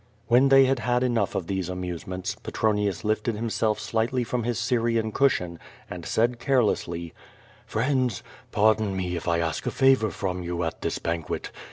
[0.27, 5.11] "When they had had enough of these amusements, Petronius lifted himself slightly from his Syrian
[5.11, 5.59] cushion,
[5.91, 7.13] and said, carelessly:
[7.67, 11.51] "Friends, pardon me if I ask a favor from you at this banquet.